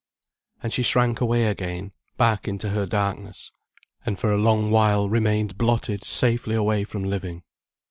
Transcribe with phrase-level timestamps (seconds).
[0.63, 3.51] And she shrank away again, back into her darkness,
[4.03, 7.43] and for a long while remained blotted safely away from living.